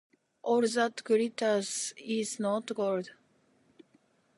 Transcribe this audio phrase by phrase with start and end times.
[0.41, 3.11] “All that glitters is not gold.”